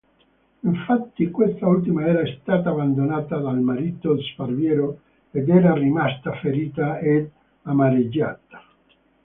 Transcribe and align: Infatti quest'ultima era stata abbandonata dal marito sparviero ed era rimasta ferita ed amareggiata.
Infatti 0.61 1.29
quest'ultima 1.29 2.07
era 2.07 2.23
stata 2.41 2.71
abbandonata 2.71 3.37
dal 3.37 3.59
marito 3.59 4.19
sparviero 4.19 5.01
ed 5.29 5.47
era 5.47 5.75
rimasta 5.75 6.33
ferita 6.39 6.97
ed 6.97 7.29
amareggiata. 7.61 8.63